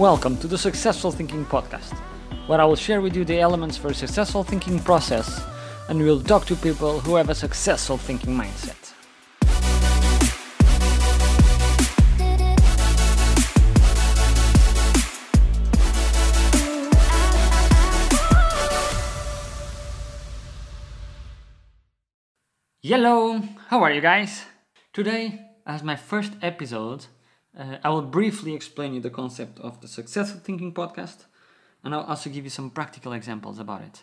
Welcome 0.00 0.38
to 0.38 0.46
the 0.46 0.56
Successful 0.56 1.10
Thinking 1.10 1.44
Podcast, 1.44 1.94
where 2.46 2.58
I 2.58 2.64
will 2.64 2.74
share 2.74 3.02
with 3.02 3.14
you 3.14 3.22
the 3.22 3.38
elements 3.38 3.76
for 3.76 3.88
a 3.88 3.94
successful 3.94 4.42
thinking 4.42 4.78
process 4.78 5.42
and 5.90 5.98
we 5.98 6.06
will 6.06 6.22
talk 6.22 6.46
to 6.46 6.56
people 6.56 7.00
who 7.00 7.16
have 7.16 7.28
a 7.28 7.34
successful 7.34 7.98
thinking 7.98 8.34
mindset. 8.34 8.94
Hello, 22.80 23.42
how 23.68 23.82
are 23.82 23.92
you 23.92 24.00
guys? 24.00 24.46
Today, 24.94 25.42
as 25.66 25.82
my 25.82 25.96
first 25.96 26.32
episode, 26.40 27.04
uh, 27.58 27.76
I 27.82 27.88
will 27.90 28.02
briefly 28.02 28.54
explain 28.54 28.94
you 28.94 29.00
the 29.00 29.10
concept 29.10 29.58
of 29.60 29.80
the 29.80 29.88
Successful 29.88 30.40
Thinking 30.40 30.72
podcast, 30.72 31.26
and 31.82 31.94
I'll 31.94 32.02
also 32.02 32.30
give 32.30 32.44
you 32.44 32.50
some 32.50 32.70
practical 32.70 33.12
examples 33.12 33.58
about 33.58 33.82
it. 33.82 34.02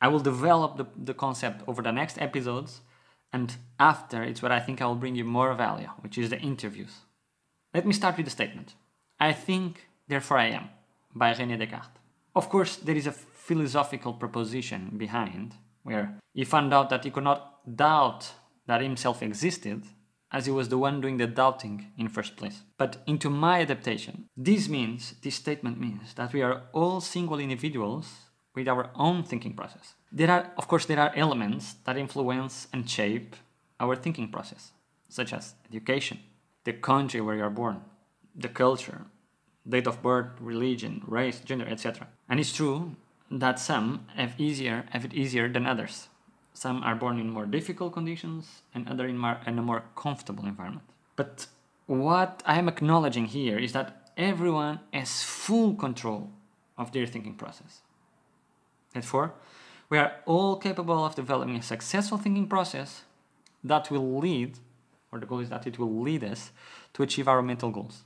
I 0.00 0.08
will 0.08 0.20
develop 0.20 0.76
the, 0.76 0.86
the 0.96 1.14
concept 1.14 1.62
over 1.66 1.82
the 1.82 1.92
next 1.92 2.20
episodes, 2.20 2.80
and 3.32 3.56
after 3.80 4.22
it's 4.22 4.42
where 4.42 4.52
I 4.52 4.60
think 4.60 4.80
I 4.80 4.86
will 4.86 4.94
bring 4.94 5.16
you 5.16 5.24
more 5.24 5.54
value, 5.54 5.88
which 6.00 6.18
is 6.18 6.30
the 6.30 6.38
interviews. 6.38 6.92
Let 7.74 7.86
me 7.86 7.92
start 7.92 8.16
with 8.16 8.26
the 8.26 8.30
statement 8.30 8.74
I 9.18 9.32
think, 9.32 9.88
therefore 10.08 10.38
I 10.38 10.48
am, 10.48 10.68
by 11.14 11.32
René 11.32 11.58
Descartes. 11.58 11.98
Of 12.34 12.48
course, 12.50 12.76
there 12.76 12.96
is 12.96 13.06
a 13.06 13.12
philosophical 13.12 14.12
proposition 14.12 14.92
behind, 14.96 15.54
where 15.82 16.18
he 16.34 16.44
found 16.44 16.74
out 16.74 16.90
that 16.90 17.04
he 17.04 17.10
could 17.10 17.24
not 17.24 17.60
doubt 17.76 18.32
that 18.66 18.82
himself 18.82 19.22
existed 19.22 19.84
as 20.32 20.46
he 20.46 20.52
was 20.52 20.68
the 20.68 20.78
one 20.78 21.00
doing 21.00 21.16
the 21.16 21.26
doubting 21.26 21.92
in 21.96 22.08
first 22.08 22.36
place. 22.36 22.62
But 22.78 23.02
into 23.06 23.30
my 23.30 23.60
adaptation, 23.60 24.28
this 24.36 24.68
means, 24.68 25.14
this 25.22 25.36
statement 25.36 25.80
means 25.80 26.14
that 26.14 26.32
we 26.32 26.42
are 26.42 26.62
all 26.72 27.00
single 27.00 27.38
individuals 27.38 28.12
with 28.54 28.68
our 28.68 28.90
own 28.94 29.22
thinking 29.22 29.54
process. 29.54 29.94
There 30.10 30.30
are, 30.30 30.52
of 30.56 30.66
course, 30.66 30.86
there 30.86 30.98
are 30.98 31.12
elements 31.14 31.74
that 31.84 31.96
influence 31.96 32.68
and 32.72 32.88
shape 32.88 33.36
our 33.78 33.94
thinking 33.94 34.30
process, 34.30 34.72
such 35.08 35.32
as 35.32 35.54
education, 35.70 36.18
the 36.64 36.72
country 36.72 37.20
where 37.20 37.36
you 37.36 37.44
are 37.44 37.50
born, 37.50 37.82
the 38.34 38.48
culture, 38.48 39.02
date 39.68 39.86
of 39.86 40.02
birth, 40.02 40.30
religion, 40.40 41.02
race, 41.06 41.40
gender, 41.40 41.66
etc. 41.68 42.08
And 42.28 42.40
it's 42.40 42.54
true 42.54 42.96
that 43.30 43.58
some 43.58 44.06
have 44.14 44.40
easier 44.40 44.86
have 44.90 45.04
it 45.04 45.14
easier 45.14 45.48
than 45.48 45.66
others. 45.66 46.08
Some 46.56 46.82
are 46.84 46.94
born 46.94 47.20
in 47.20 47.28
more 47.28 47.44
difficult 47.44 47.92
conditions 47.92 48.62
and 48.74 48.88
other 48.88 49.06
in, 49.06 49.22
in 49.46 49.58
a 49.58 49.62
more 49.62 49.82
comfortable 49.94 50.46
environment. 50.46 50.88
But 51.14 51.48
what 51.84 52.42
I 52.46 52.58
am 52.58 52.66
acknowledging 52.66 53.26
here 53.26 53.58
is 53.58 53.72
that 53.72 54.10
everyone 54.16 54.80
has 54.90 55.22
full 55.22 55.74
control 55.74 56.30
of 56.78 56.92
their 56.92 57.04
thinking 57.04 57.34
process. 57.34 57.82
Therefore, 58.94 59.34
we 59.90 59.98
are 59.98 60.12
all 60.24 60.56
capable 60.56 61.04
of 61.04 61.14
developing 61.14 61.56
a 61.56 61.62
successful 61.62 62.16
thinking 62.16 62.46
process 62.46 63.02
that 63.62 63.90
will 63.90 64.18
lead, 64.18 64.58
or 65.12 65.20
the 65.20 65.26
goal 65.26 65.40
is 65.40 65.50
that 65.50 65.66
it 65.66 65.78
will 65.78 66.00
lead 66.00 66.24
us 66.24 66.52
to 66.94 67.02
achieve 67.02 67.28
our 67.28 67.42
mental 67.42 67.70
goals. 67.70 68.02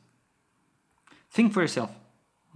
Think 1.30 1.52
for 1.52 1.62
yourself. 1.62 1.92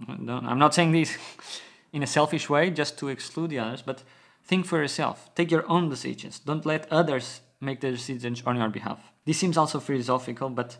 I'm 0.09 0.59
not 0.59 0.73
saying 0.75 0.91
this 0.91 1.17
in 1.93 2.03
a 2.03 2.07
selfish 2.07 2.49
way 2.49 2.69
just 2.69 2.99
to 2.99 3.07
exclude 3.07 3.51
the 3.51 3.59
others, 3.59 3.81
but 3.81 4.03
think 4.45 4.65
for 4.65 4.77
yourself. 4.77 5.33
Take 5.35 5.51
your 5.51 5.69
own 5.69 5.89
decisions. 5.89 6.39
Don't 6.39 6.65
let 6.65 6.91
others 6.91 7.41
make 7.59 7.81
the 7.81 7.91
decisions 7.91 8.43
on 8.45 8.57
your 8.57 8.69
behalf. 8.69 8.99
This 9.25 9.37
seems 9.37 9.57
also 9.57 9.79
philosophical, 9.79 10.49
but 10.49 10.77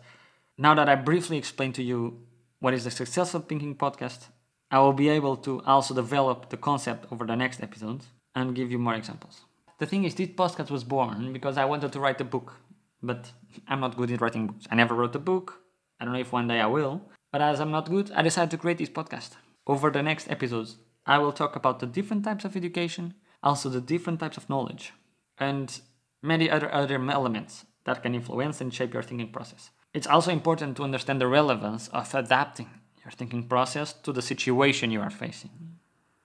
now 0.56 0.74
that 0.74 0.88
I 0.88 0.94
briefly 0.94 1.36
explained 1.36 1.74
to 1.76 1.82
you 1.82 2.20
what 2.60 2.74
is 2.74 2.84
the 2.84 2.90
Successful 2.90 3.40
Thinking 3.40 3.74
podcast, 3.74 4.28
I 4.70 4.78
will 4.78 4.92
be 4.92 5.08
able 5.08 5.36
to 5.38 5.62
also 5.64 5.94
develop 5.94 6.48
the 6.48 6.56
concept 6.56 7.06
over 7.12 7.26
the 7.26 7.36
next 7.36 7.62
episodes 7.62 8.06
and 8.34 8.54
give 8.54 8.70
you 8.70 8.78
more 8.78 8.94
examples. 8.94 9.42
The 9.78 9.86
thing 9.86 10.04
is, 10.04 10.14
this 10.14 10.28
podcast 10.28 10.70
was 10.70 10.84
born 10.84 11.32
because 11.32 11.58
I 11.58 11.64
wanted 11.64 11.92
to 11.92 12.00
write 12.00 12.20
a 12.20 12.24
book, 12.24 12.54
but 13.02 13.30
I'm 13.68 13.80
not 13.80 13.96
good 13.96 14.10
at 14.10 14.20
writing 14.20 14.46
books. 14.46 14.66
I 14.70 14.74
never 14.74 14.94
wrote 14.94 15.14
a 15.14 15.20
book. 15.20 15.60
I 16.00 16.04
don't 16.04 16.14
know 16.14 16.20
if 16.20 16.32
one 16.32 16.48
day 16.48 16.60
I 16.60 16.66
will, 16.66 17.02
but 17.32 17.42
as 17.42 17.60
I'm 17.60 17.70
not 17.70 17.90
good, 17.90 18.10
I 18.12 18.22
decided 18.22 18.50
to 18.52 18.58
create 18.58 18.78
this 18.78 18.88
podcast. 18.88 19.30
Over 19.66 19.90
the 19.90 20.02
next 20.02 20.30
episodes, 20.30 20.76
I 21.04 21.18
will 21.18 21.32
talk 21.32 21.56
about 21.56 21.80
the 21.80 21.86
different 21.86 22.24
types 22.24 22.44
of 22.44 22.56
education, 22.56 23.14
also 23.46 23.68
the 23.68 23.80
different 23.92 24.18
types 24.20 24.36
of 24.36 24.48
knowledge, 24.50 24.92
and 25.38 25.80
many 26.22 26.50
other 26.50 26.70
other 26.80 26.98
elements 27.10 27.64
that 27.84 28.02
can 28.02 28.14
influence 28.14 28.60
and 28.60 28.74
shape 28.74 28.92
your 28.94 29.06
thinking 29.08 29.30
process. 29.36 29.70
It's 29.94 30.10
also 30.14 30.30
important 30.32 30.76
to 30.76 30.82
understand 30.88 31.20
the 31.20 31.28
relevance 31.38 31.88
of 31.98 32.14
adapting 32.14 32.68
your 33.04 33.12
thinking 33.12 33.44
process 33.54 33.92
to 34.04 34.12
the 34.12 34.22
situation 34.32 34.90
you 34.90 35.00
are 35.00 35.14
facing, 35.24 35.50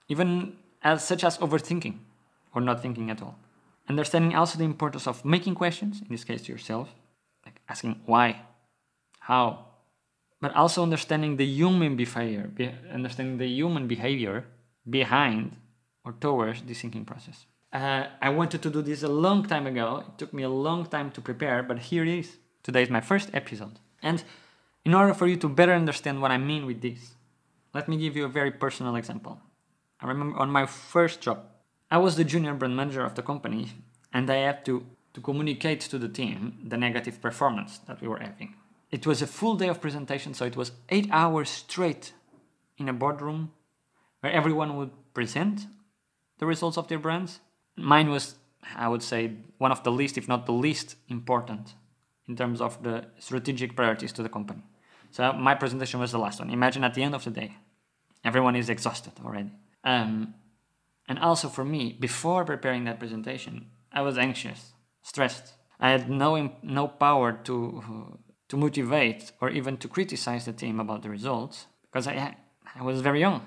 even 0.07 0.29
as 0.81 1.07
such 1.11 1.23
as 1.23 1.37
overthinking 1.37 1.97
or 2.53 2.61
not 2.61 2.81
thinking 2.81 3.09
at 3.11 3.21
all. 3.21 3.35
Understanding 3.87 4.35
also 4.35 4.57
the 4.57 4.71
importance 4.73 5.07
of 5.07 5.23
making 5.23 5.55
questions, 5.55 6.01
in 6.01 6.07
this 6.09 6.23
case 6.23 6.41
to 6.43 6.51
yourself, 6.51 6.87
like 7.45 7.61
asking 7.69 8.01
why, 8.05 8.27
how, 9.19 9.45
but 10.41 10.55
also 10.55 10.81
understanding 10.81 11.37
the 11.37 11.45
human 11.45 11.95
behavior, 11.95 12.49
be, 12.57 12.71
understanding 12.91 13.37
the 13.37 13.47
human 13.47 13.87
behavior 13.87 14.45
behind 14.89 15.55
or 16.03 16.13
towards 16.13 16.61
the 16.61 16.73
thinking 16.73 17.05
process. 17.05 17.45
Uh, 17.73 18.07
I 18.21 18.29
wanted 18.29 18.61
to 18.63 18.69
do 18.69 18.81
this 18.81 19.03
a 19.03 19.07
long 19.07 19.45
time 19.45 19.65
ago. 19.65 20.03
It 20.07 20.17
took 20.17 20.33
me 20.33 20.43
a 20.43 20.49
long 20.49 20.85
time 20.85 21.11
to 21.11 21.21
prepare, 21.21 21.63
but 21.63 21.79
here 21.79 22.03
it 22.03 22.09
is. 22.09 22.37
Today 22.63 22.83
is 22.83 22.89
my 22.89 23.01
first 23.01 23.29
episode. 23.33 23.79
And 24.03 24.23
in 24.83 24.93
order 24.93 25.13
for 25.13 25.27
you 25.27 25.37
to 25.37 25.47
better 25.47 25.73
understand 25.73 26.21
what 26.21 26.31
I 26.31 26.37
mean 26.37 26.65
with 26.65 26.81
this, 26.81 27.13
let 27.73 27.87
me 27.87 27.97
give 27.97 28.17
you 28.17 28.25
a 28.25 28.29
very 28.29 28.51
personal 28.51 28.95
example. 28.95 29.39
I 30.01 30.07
remember 30.07 30.37
on 30.37 30.49
my 30.49 30.65
first 30.65 31.21
job, 31.21 31.45
I 31.89 31.97
was 31.97 32.15
the 32.15 32.23
junior 32.23 32.53
brand 32.53 32.75
manager 32.75 33.05
of 33.05 33.15
the 33.15 33.21
company, 33.21 33.69
and 34.13 34.29
I 34.29 34.37
had 34.37 34.65
to, 34.65 34.85
to 35.13 35.21
communicate 35.21 35.81
to 35.81 35.97
the 35.97 36.09
team 36.09 36.57
the 36.63 36.77
negative 36.77 37.21
performance 37.21 37.77
that 37.79 38.01
we 38.01 38.07
were 38.07 38.19
having. 38.19 38.55
It 38.91 39.07
was 39.07 39.21
a 39.21 39.27
full 39.27 39.55
day 39.55 39.69
of 39.69 39.79
presentation, 39.79 40.33
so 40.33 40.45
it 40.45 40.57
was 40.57 40.73
eight 40.89 41.07
hours 41.11 41.49
straight 41.49 42.13
in 42.77 42.89
a 42.89 42.93
boardroom 42.93 43.51
where 44.19 44.33
everyone 44.33 44.75
would 44.77 44.91
present 45.13 45.67
the 46.41 46.47
results 46.47 46.77
of 46.77 46.89
their 46.89 46.99
brands. 46.99 47.39
Mine 47.77 48.09
was, 48.09 48.35
I 48.75 48.87
would 48.89 49.03
say, 49.03 49.31
one 49.59 49.71
of 49.71 49.83
the 49.83 49.91
least, 49.91 50.17
if 50.17 50.27
not 50.27 50.45
the 50.45 50.51
least 50.51 50.95
important 51.07 51.75
in 52.27 52.35
terms 52.35 52.59
of 52.59 52.83
the 52.83 53.05
strategic 53.19 53.75
priorities 53.75 54.11
to 54.13 54.23
the 54.23 54.29
company. 54.29 54.63
So 55.11 55.31
my 55.33 55.55
presentation 55.55 55.99
was 55.99 56.11
the 56.11 56.17
last 56.17 56.39
one. 56.39 56.49
Imagine 56.49 56.83
at 56.83 56.95
the 56.95 57.03
end 57.03 57.13
of 57.13 57.23
the 57.23 57.29
day, 57.29 57.57
everyone 58.23 58.55
is 58.55 58.69
exhausted 58.69 59.13
already. 59.23 59.51
Um, 59.83 60.33
and 61.07 61.19
also 61.19 61.47
for 61.47 61.63
me, 61.63 61.95
before 61.99 62.43
preparing 62.43 62.85
that 62.85 62.99
presentation, 62.99 63.67
I 63.91 64.01
was 64.01 64.17
anxious, 64.17 64.73
stressed. 65.03 65.53
I 65.79 65.89
had 65.91 66.09
no 66.09 66.53
no 66.63 66.87
power 66.87 67.33
to 67.47 67.57
to 68.49 68.57
motivate 68.57 69.31
or 69.41 69.49
even 69.49 69.77
to 69.77 69.87
criticize 69.87 70.45
the 70.45 70.53
team 70.53 70.79
about 70.79 71.01
the 71.03 71.09
results 71.09 71.67
because 71.83 72.07
I 72.07 72.35
I 72.79 72.81
was 72.83 73.01
very 73.01 73.19
young, 73.19 73.41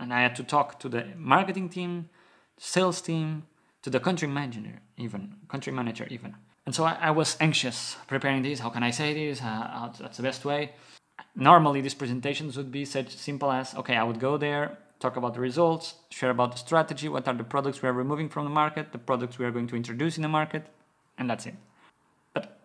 and 0.00 0.12
I 0.12 0.22
had 0.22 0.36
to 0.36 0.44
talk 0.44 0.78
to 0.80 0.88
the 0.88 1.06
marketing 1.16 1.68
team, 1.68 2.08
sales 2.56 3.00
team, 3.00 3.44
to 3.82 3.90
the 3.90 4.00
country 4.00 4.28
manager 4.28 4.80
even 4.96 5.34
country 5.48 5.72
manager 5.72 6.06
even. 6.10 6.34
And 6.66 6.74
so 6.74 6.84
I, 6.84 6.98
I 7.00 7.10
was 7.10 7.36
anxious 7.40 7.96
preparing 8.06 8.42
this. 8.42 8.60
How 8.60 8.68
can 8.68 8.82
I 8.82 8.90
say 8.90 9.14
this? 9.14 9.38
How, 9.38 9.92
that's 9.98 10.18
the 10.18 10.22
best 10.22 10.44
way. 10.44 10.72
Normally, 11.34 11.80
these 11.80 11.94
presentations 11.94 12.56
would 12.56 12.70
be 12.70 12.84
such 12.84 13.16
simple 13.16 13.50
as 13.50 13.74
okay, 13.74 13.96
I 13.96 14.04
would 14.04 14.20
go 14.20 14.36
there, 14.36 14.78
talk 15.00 15.16
about 15.16 15.34
the 15.34 15.40
results, 15.40 15.94
share 16.10 16.30
about 16.30 16.52
the 16.52 16.58
strategy, 16.58 17.08
what 17.08 17.26
are 17.28 17.34
the 17.34 17.44
products 17.44 17.80
we 17.82 17.88
are 17.88 17.92
removing 17.92 18.28
from 18.28 18.44
the 18.44 18.50
market, 18.50 18.92
the 18.92 18.98
products 18.98 19.38
we 19.38 19.46
are 19.46 19.50
going 19.50 19.68
to 19.68 19.76
introduce 19.76 20.16
in 20.16 20.22
the 20.22 20.28
market, 20.28 20.66
and 21.16 21.30
that's 21.30 21.46
it. 21.46 21.54
But 22.34 22.58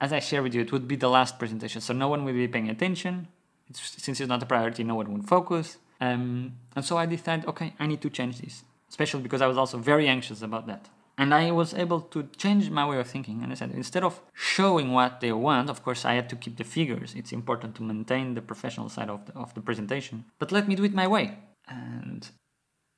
as 0.00 0.12
I 0.12 0.20
share 0.20 0.42
with 0.42 0.54
you, 0.54 0.62
it 0.62 0.72
would 0.72 0.88
be 0.88 0.96
the 0.96 1.08
last 1.08 1.38
presentation, 1.38 1.80
so 1.80 1.92
no 1.92 2.08
one 2.08 2.24
will 2.24 2.32
be 2.32 2.48
paying 2.48 2.70
attention. 2.70 3.28
It's, 3.68 4.02
since 4.02 4.20
it's 4.20 4.28
not 4.28 4.42
a 4.42 4.46
priority, 4.46 4.84
no 4.84 4.94
one 4.94 5.12
would 5.12 5.28
focus. 5.28 5.78
Um, 6.02 6.56
and 6.74 6.84
so 6.84 6.96
I 6.96 7.06
decided, 7.06 7.46
okay, 7.46 7.74
I 7.78 7.86
need 7.86 8.02
to 8.02 8.10
change 8.10 8.40
this, 8.40 8.64
especially 8.88 9.22
because 9.22 9.40
I 9.40 9.46
was 9.46 9.58
also 9.62 9.78
very 9.78 10.08
anxious 10.08 10.42
about 10.42 10.66
that. 10.66 10.88
And 11.16 11.32
I 11.32 11.52
was 11.52 11.74
able 11.74 12.00
to 12.14 12.18
change 12.36 12.70
my 12.70 12.84
way 12.90 12.98
of 12.98 13.06
thinking. 13.06 13.42
And 13.42 13.52
I 13.52 13.54
said, 13.54 13.70
instead 13.70 14.02
of 14.02 14.20
showing 14.32 14.90
what 14.92 15.20
they 15.20 15.30
want, 15.30 15.70
of 15.70 15.84
course, 15.84 16.04
I 16.04 16.14
had 16.14 16.28
to 16.30 16.36
keep 16.36 16.56
the 16.56 16.64
figures. 16.64 17.14
It's 17.14 17.32
important 17.32 17.76
to 17.76 17.82
maintain 17.82 18.34
the 18.34 18.42
professional 18.42 18.88
side 18.88 19.10
of 19.10 19.20
the, 19.26 19.32
of 19.34 19.54
the 19.54 19.60
presentation. 19.60 20.24
But 20.40 20.50
let 20.50 20.66
me 20.66 20.74
do 20.74 20.84
it 20.84 20.94
my 20.94 21.06
way. 21.06 21.38
And 21.68 22.28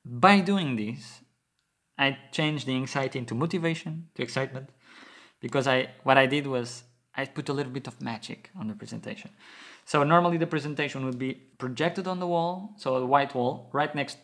by 0.03 0.39
doing 0.39 0.75
this, 0.75 1.21
I 1.97 2.17
changed 2.31 2.65
the 2.65 2.75
anxiety 2.75 3.19
into 3.19 3.35
motivation, 3.35 4.07
to 4.15 4.23
excitement, 4.23 4.69
because 5.39 5.67
I 5.67 5.89
what 6.03 6.17
I 6.17 6.25
did 6.25 6.47
was 6.47 6.83
I 7.17 7.25
put 7.25 7.49
a 7.49 7.53
little 7.53 7.71
bit 7.71 7.87
of 7.87 8.01
magic 8.01 8.49
on 8.59 8.67
the 8.67 8.73
presentation. 8.73 9.31
So 9.85 10.03
normally 10.03 10.37
the 10.37 10.47
presentation 10.47 11.05
would 11.05 11.19
be 11.19 11.33
projected 11.57 12.07
on 12.07 12.19
the 12.19 12.27
wall, 12.27 12.73
so 12.77 12.95
a 12.95 13.05
white 13.05 13.33
wall 13.35 13.69
right 13.71 13.93
next 13.93 14.17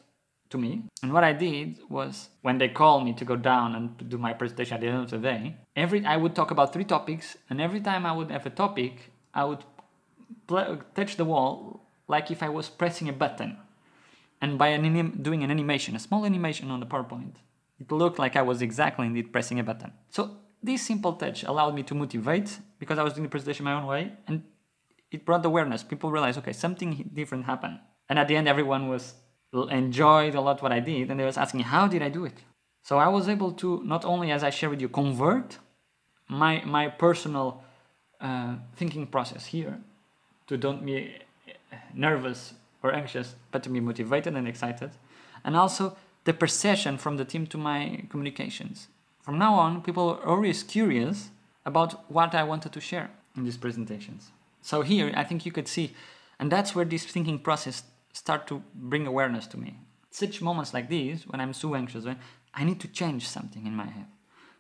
to 0.50 0.58
me. 0.58 0.84
And 1.02 1.14
what 1.14 1.24
I 1.24 1.34
did 1.34 1.78
was 1.90 2.30
when 2.42 2.58
they 2.58 2.68
called 2.68 3.06
me 3.06 3.14
to 3.14 3.26
go 3.26 3.36
down 3.36 3.76
and 3.76 4.10
do 4.10 4.18
my 4.18 4.34
presentation 4.34 4.76
at 4.76 4.82
the 4.82 4.88
end 4.88 5.04
of 5.04 5.10
the 5.10 5.18
day, 5.18 5.56
every 5.76 6.06
I 6.06 6.18
would 6.18 6.36
talk 6.36 6.52
about 6.52 6.74
three 6.74 6.84
topics, 6.84 7.38
and 7.50 7.62
every 7.62 7.80
time 7.80 8.06
I 8.06 8.12
would 8.12 8.32
have 8.32 8.46
a 8.46 8.50
topic, 8.50 9.12
I 9.34 9.46
would 9.46 9.64
touch 10.96 11.16
the 11.16 11.26
wall 11.26 11.88
like 12.08 12.30
if 12.32 12.44
I 12.44 12.50
was 12.50 12.70
pressing 12.70 13.08
a 13.08 13.14
button. 13.14 13.58
And 14.42 14.58
by 14.58 14.70
an 14.70 15.22
doing 15.22 15.44
an 15.44 15.52
animation, 15.52 15.96
a 15.96 16.00
small 16.00 16.26
animation 16.26 16.72
on 16.72 16.80
the 16.80 16.86
PowerPoint, 16.86 17.36
it 17.80 17.92
looked 17.92 18.20
like 18.20 18.36
I 18.36 18.42
was 18.42 18.62
exactly 18.62 19.06
indeed 19.08 19.32
pressing 19.32 19.60
a 19.60 19.64
button. 19.64 19.94
So 20.10 20.38
this 20.64 20.86
simple 20.86 21.14
touch 21.14 21.44
allowed 21.44 21.76
me 21.76 21.84
to 21.84 21.96
motivate 21.96 22.60
because 22.80 23.00
I 23.00 23.04
was 23.04 23.14
doing 23.14 23.24
the 23.24 23.30
presentation 23.30 23.66
my 23.66 23.74
own 23.74 23.86
way 23.86 24.12
and 24.28 24.44
it 25.12 25.26
brought 25.26 25.46
awareness. 25.46 25.84
People 25.84 26.12
realized, 26.12 26.38
okay, 26.40 26.54
something 26.54 27.10
different 27.14 27.46
happened. 27.46 27.80
And 28.10 28.20
at 28.20 28.28
the 28.28 28.36
end, 28.36 28.48
everyone 28.48 28.88
was 28.88 29.16
enjoyed 29.54 30.36
a 30.36 30.42
lot 30.42 30.62
what 30.62 30.72
I 30.72 30.80
did 30.80 31.10
and 31.10 31.20
they 31.20 31.26
was 31.26 31.38
asking, 31.38 31.62
how 31.62 31.88
did 31.88 32.02
I 32.02 32.10
do 32.10 32.26
it? 32.26 32.38
So 32.84 32.98
I 32.98 33.08
was 33.08 33.30
able 33.30 33.52
to 33.54 33.84
not 33.84 34.06
only, 34.06 34.32
as 34.32 34.44
I 34.44 34.50
share 34.50 34.70
with 34.70 34.82
you, 34.82 34.90
convert 34.90 35.60
my 36.28 36.64
my 36.66 36.88
personal 36.88 37.64
uh, 38.20 38.56
thinking 38.76 39.06
process 39.06 39.48
here 39.48 39.80
to 40.48 40.58
don't 40.58 40.86
be 40.86 41.16
nervous 41.94 42.54
or 42.82 42.94
anxious, 42.94 43.36
but 43.52 43.62
to 43.64 43.70
be 43.70 43.80
motivated 43.80 44.36
and 44.36 44.48
excited, 44.48 44.92
and 45.44 45.56
also 45.56 45.98
the 46.24 46.34
perception 46.34 46.98
from 46.98 47.18
the 47.18 47.26
team 47.26 47.46
to 47.48 47.58
my 47.58 48.04
communications. 48.10 48.88
From 49.22 49.38
now 49.38 49.56
on, 49.56 49.82
people 49.82 50.10
are 50.10 50.26
always 50.26 50.64
curious 50.64 51.30
about 51.66 52.12
what 52.12 52.34
I 52.34 52.44
wanted 52.44 52.72
to 52.74 52.82
share 52.82 53.10
in 53.36 53.44
these 53.44 53.58
presentations. 53.58 54.32
So 54.62 54.82
here, 54.82 55.12
I 55.16 55.24
think 55.24 55.46
you 55.46 55.52
could 55.52 55.68
see, 55.68 55.94
and 56.40 56.52
that's 56.52 56.76
where 56.76 56.86
this 56.86 57.06
thinking 57.06 57.40
process 57.40 57.84
start 58.14 58.48
to 58.48 58.64
bring 58.76 59.08
awareness 59.08 59.48
to 59.48 59.58
me. 59.58 59.76
Such 60.10 60.42
moments 60.42 60.74
like 60.74 60.90
these, 60.90 61.28
when 61.28 61.40
I'm 61.40 61.54
so 61.54 61.76
anxious, 61.76 62.04
when 62.06 62.18
I 62.54 62.64
need 62.64 62.80
to 62.82 62.88
change 62.88 63.28
something 63.28 63.66
in 63.66 63.76
my 63.76 63.86
head, 63.86 64.08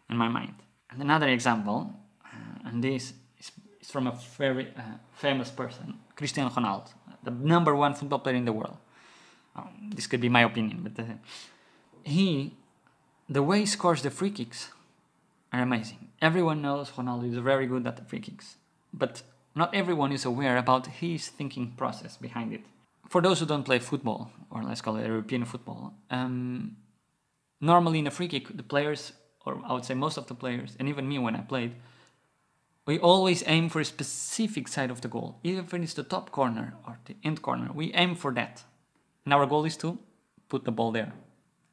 in 0.09 0.17
my 0.17 0.29
mind. 0.29 0.55
And 0.89 1.01
another 1.01 1.27
example, 1.27 1.93
uh, 2.25 2.69
and 2.69 2.83
this 2.83 3.13
is, 3.39 3.51
is, 3.81 3.91
from 3.91 4.07
a 4.07 4.17
very 4.37 4.67
uh, 4.77 4.81
famous 5.13 5.49
person, 5.49 5.95
Cristiano 6.15 6.49
Ronaldo, 6.49 6.89
the 7.23 7.31
number 7.31 7.75
one 7.75 7.93
football 7.93 8.19
player 8.19 8.35
in 8.35 8.45
the 8.45 8.53
world. 8.53 8.77
Um, 9.55 9.91
this 9.93 10.07
could 10.07 10.21
be 10.21 10.29
my 10.29 10.43
opinion, 10.43 10.79
but 10.83 11.03
uh, 11.03 11.07
he, 12.03 12.53
the 13.31 13.41
way 13.41 13.61
he 13.61 13.65
scores 13.65 14.01
the 14.01 14.09
free 14.09 14.29
kicks 14.29 14.71
are 15.53 15.61
amazing. 15.61 16.09
Everyone 16.21 16.61
knows 16.61 16.91
Ronaldo 16.91 17.31
is 17.31 17.37
very 17.37 17.65
good 17.65 17.87
at 17.87 17.95
the 17.95 18.03
free 18.03 18.19
kicks, 18.19 18.57
but 18.93 19.23
not 19.55 19.73
everyone 19.73 20.11
is 20.11 20.25
aware 20.25 20.57
about 20.57 20.87
his 20.87 21.29
thinking 21.29 21.73
process 21.77 22.17
behind 22.17 22.51
it. 22.51 22.65
For 23.07 23.21
those 23.21 23.39
who 23.39 23.45
don't 23.45 23.63
play 23.63 23.79
football, 23.79 24.31
or 24.49 24.63
let's 24.63 24.81
call 24.81 24.97
it 24.97 25.07
European 25.07 25.45
football, 25.45 25.93
um, 26.09 26.75
normally 27.61 27.99
in 27.99 28.07
a 28.07 28.11
free 28.11 28.27
kick, 28.27 28.55
the 28.55 28.63
players, 28.63 29.13
or 29.45 29.61
I 29.65 29.71
would 29.73 29.85
say 29.85 29.93
most 29.93 30.17
of 30.17 30.27
the 30.27 30.35
players, 30.35 30.75
and 30.77 30.89
even 30.89 31.07
me 31.07 31.17
when 31.17 31.37
I 31.37 31.41
played, 31.41 31.75
we 32.85 32.99
always 32.99 33.43
aim 33.47 33.69
for 33.69 33.79
a 33.79 33.85
specific 33.85 34.67
side 34.67 34.91
of 34.91 34.99
the 34.99 35.07
goal. 35.07 35.39
Even 35.43 35.63
if 35.65 35.73
it's 35.73 35.93
the 35.93 36.03
top 36.03 36.31
corner 36.31 36.73
or 36.85 36.99
the 37.05 37.15
end 37.23 37.41
corner, 37.41 37.69
we 37.73 37.93
aim 37.93 38.15
for 38.15 38.33
that. 38.33 38.63
And 39.23 39.33
our 39.33 39.45
goal 39.45 39.63
is 39.63 39.77
to 39.77 39.99
put 40.49 40.65
the 40.65 40.71
ball 40.71 40.91
there. 40.91 41.13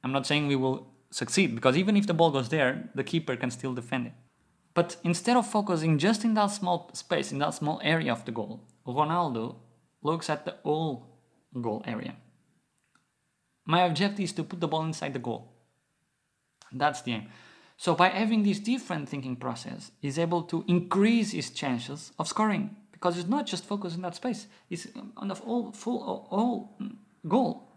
I'm 0.04 0.12
not 0.12 0.26
saying 0.26 0.46
we 0.46 0.56
will 0.56 0.86
succeed, 1.10 1.54
because 1.54 1.76
even 1.76 1.96
if 1.96 2.06
the 2.06 2.14
ball 2.14 2.30
goes 2.30 2.48
there, 2.48 2.90
the 2.94 3.04
keeper 3.04 3.36
can 3.36 3.50
still 3.50 3.74
defend 3.74 4.06
it. 4.08 4.12
But 4.74 4.96
instead 5.02 5.36
of 5.36 5.46
focusing 5.46 5.98
just 5.98 6.24
in 6.24 6.34
that 6.34 6.46
small 6.46 6.90
space, 6.92 7.32
in 7.32 7.38
that 7.38 7.54
small 7.54 7.80
area 7.82 8.12
of 8.12 8.24
the 8.24 8.32
goal, 8.32 8.62
Ronaldo 8.86 9.56
looks 10.02 10.30
at 10.30 10.44
the 10.44 10.54
whole 10.62 11.06
goal 11.60 11.82
area. 11.86 12.14
My 13.66 13.82
objective 13.84 14.24
is 14.24 14.32
to 14.32 14.44
put 14.44 14.60
the 14.60 14.68
ball 14.68 14.84
inside 14.84 15.14
the 15.14 15.18
goal. 15.18 15.52
That's 16.72 17.02
the 17.02 17.12
aim. 17.12 17.28
So 17.76 17.94
by 17.94 18.08
having 18.08 18.42
this 18.42 18.58
different 18.58 19.08
thinking 19.08 19.36
process, 19.36 19.92
he's 20.00 20.18
able 20.18 20.42
to 20.44 20.64
increase 20.66 21.32
his 21.32 21.50
chances 21.50 22.12
of 22.18 22.28
scoring 22.28 22.76
because 22.92 23.16
it's 23.18 23.28
not 23.28 23.46
just 23.46 23.64
focused 23.64 23.96
in 23.96 24.02
that 24.02 24.16
space; 24.16 24.46
it's 24.68 24.88
on 25.16 25.28
the 25.28 25.34
whole 25.34 25.72
full 25.72 26.26
whole 26.28 26.76
goal. 27.26 27.67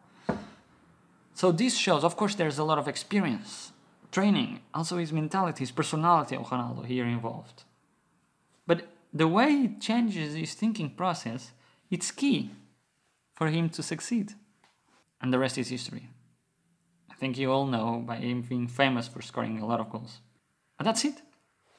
So 1.42 1.52
this 1.52 1.76
shows, 1.76 2.04
of 2.04 2.16
course, 2.16 2.36
there's 2.36 2.60
a 2.60 2.64
lot 2.64 2.78
of 2.78 2.88
experience, 2.88 3.72
training, 4.12 4.60
also 4.76 4.98
his 4.98 5.12
mentality, 5.12 5.62
his 5.62 5.72
personality 5.72 6.36
of 6.36 6.46
Ronaldo 6.46 6.86
here 6.86 7.08
involved. 7.08 7.64
But 8.68 8.88
the 9.12 9.28
way 9.28 9.50
he 9.50 9.68
changes 9.80 10.36
his 10.36 10.54
thinking 10.54 10.92
process, 10.92 11.52
it's 11.90 12.12
key 12.12 12.52
for 13.34 13.48
him 13.48 13.70
to 13.70 13.82
succeed. 13.82 14.34
And 15.20 15.34
the 15.34 15.40
rest 15.40 15.58
is 15.58 15.70
history 15.70 16.10
I 17.10 17.16
think 17.16 17.40
you 17.40 17.52
all 17.52 17.66
know 17.66 18.04
by 18.06 18.18
him 18.18 18.44
being 18.44 18.68
famous 18.68 19.08
for 19.08 19.24
scoring 19.24 19.60
a 19.60 19.66
lot 19.66 19.80
of 19.80 19.90
goals. 19.90 20.20
But 20.78 20.84
that's 20.84 21.04
it. 21.04 21.24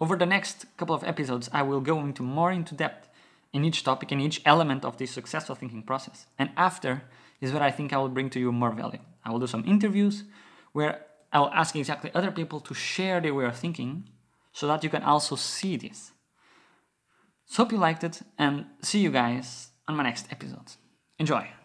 Over 0.01 0.17
the 0.17 0.27
next 0.27 0.67
couple 0.77 0.97
of 0.97 1.05
episodes, 1.05 1.49
I 1.53 1.63
will 1.63 1.81
go 1.81 2.01
into 2.01 2.25
more 2.25 2.51
into 2.51 2.75
depth 2.75 3.09
in 3.53 3.65
each 3.65 3.85
topic, 3.85 4.11
and 4.11 4.21
each 4.21 4.43
element 4.45 4.85
of 4.85 4.97
this 4.97 5.13
successful 5.13 5.55
thinking 5.55 5.85
process. 5.85 6.27
And 6.37 6.51
after 6.57 7.05
is 7.41 7.53
where 7.53 7.63
I 7.63 7.71
think 7.71 7.93
I 7.93 7.99
will 7.99 8.09
bring 8.09 8.29
to 8.31 8.41
you 8.41 8.51
more 8.51 8.73
value. 8.73 8.99
I 9.25 9.31
will 9.31 9.39
do 9.39 9.47
some 9.47 9.65
interviews 9.67 10.25
where 10.73 11.07
I 11.33 11.41
will 11.41 11.51
ask 11.51 11.75
exactly 11.77 12.11
other 12.15 12.31
people 12.31 12.61
to 12.61 12.75
share 12.75 13.21
their 13.21 13.35
way 13.35 13.47
of 13.47 13.57
thinking 13.57 14.09
so 14.53 14.67
that 14.67 14.85
you 14.85 14.91
can 14.91 15.03
also 15.03 15.37
see 15.37 15.77
this. 15.77 16.13
So 17.47 17.63
hope 17.63 17.73
you 17.73 17.79
liked 17.79 18.05
it 18.05 18.23
and 18.39 18.67
see 18.83 19.01
you 19.01 19.11
guys 19.11 19.71
on 19.89 19.97
my 19.97 20.03
next 20.03 20.27
episode. 20.31 20.73
Enjoy! 21.19 21.62